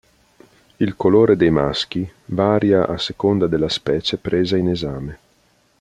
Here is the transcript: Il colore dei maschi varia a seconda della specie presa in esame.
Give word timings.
Il 0.77 0.95
colore 0.95 1.35
dei 1.35 1.51
maschi 1.51 2.11
varia 2.25 2.87
a 2.87 2.97
seconda 2.97 3.45
della 3.45 3.69
specie 3.69 4.17
presa 4.17 4.57
in 4.57 4.69
esame. 4.69 5.19